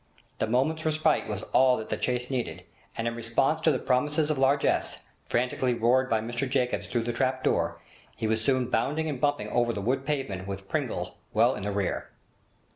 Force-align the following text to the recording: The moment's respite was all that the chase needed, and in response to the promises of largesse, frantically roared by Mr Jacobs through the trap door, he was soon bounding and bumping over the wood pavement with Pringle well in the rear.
The 0.39 0.47
moment's 0.47 0.83
respite 0.83 1.27
was 1.27 1.43
all 1.53 1.77
that 1.77 1.89
the 1.89 1.95
chase 1.95 2.31
needed, 2.31 2.63
and 2.97 3.07
in 3.07 3.13
response 3.13 3.61
to 3.61 3.71
the 3.71 3.77
promises 3.77 4.31
of 4.31 4.37
largesse, 4.39 5.01
frantically 5.29 5.75
roared 5.75 6.09
by 6.09 6.21
Mr 6.21 6.49
Jacobs 6.49 6.87
through 6.87 7.03
the 7.03 7.13
trap 7.13 7.43
door, 7.43 7.79
he 8.15 8.25
was 8.25 8.43
soon 8.43 8.71
bounding 8.71 9.07
and 9.07 9.21
bumping 9.21 9.49
over 9.49 9.71
the 9.73 9.79
wood 9.81 10.03
pavement 10.03 10.47
with 10.47 10.67
Pringle 10.67 11.19
well 11.33 11.53
in 11.53 11.61
the 11.61 11.71
rear. 11.71 12.09